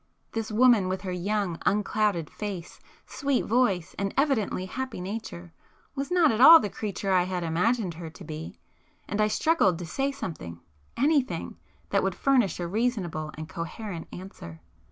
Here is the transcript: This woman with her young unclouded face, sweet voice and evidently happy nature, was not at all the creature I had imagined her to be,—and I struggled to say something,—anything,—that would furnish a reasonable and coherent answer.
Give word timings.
This 0.31 0.51
woman 0.51 0.87
with 0.89 1.01
her 1.03 1.11
young 1.11 1.59
unclouded 1.63 2.27
face, 2.27 2.79
sweet 3.05 3.45
voice 3.45 3.93
and 3.99 4.15
evidently 4.17 4.65
happy 4.65 4.99
nature, 4.99 5.53
was 5.93 6.09
not 6.09 6.31
at 6.31 6.41
all 6.41 6.59
the 6.59 6.71
creature 6.71 7.13
I 7.13 7.21
had 7.21 7.43
imagined 7.43 7.93
her 7.93 8.09
to 8.09 8.23
be,—and 8.23 9.21
I 9.21 9.27
struggled 9.27 9.77
to 9.77 9.85
say 9.85 10.11
something,—anything,—that 10.11 12.01
would 12.01 12.15
furnish 12.15 12.59
a 12.59 12.65
reasonable 12.65 13.29
and 13.37 13.47
coherent 13.47 14.07
answer. 14.11 14.59